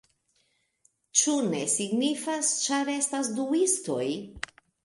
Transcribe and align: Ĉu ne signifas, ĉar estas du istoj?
Ĉu 1.19 1.35
ne 1.51 1.59
signifas, 1.75 2.51
ĉar 2.65 2.93
estas 2.97 3.33
du 3.39 3.49
istoj? 3.63 4.05